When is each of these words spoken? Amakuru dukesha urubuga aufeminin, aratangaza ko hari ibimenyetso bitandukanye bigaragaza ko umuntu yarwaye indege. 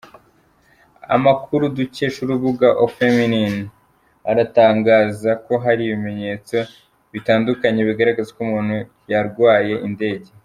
Amakuru 1.15 1.63
dukesha 1.77 2.19
urubuga 2.25 2.67
aufeminin, 2.83 3.53
aratangaza 4.31 5.31
ko 5.45 5.53
hari 5.63 5.81
ibimenyetso 5.85 6.57
bitandukanye 7.13 7.81
bigaragaza 7.89 8.29
ko 8.35 8.41
umuntu 8.47 8.75
yarwaye 9.11 9.75
indege. 9.87 10.29